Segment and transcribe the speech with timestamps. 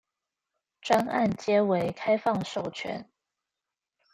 [0.81, 3.07] 專案皆為開放授權